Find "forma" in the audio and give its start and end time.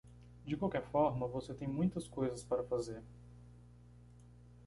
0.81-1.27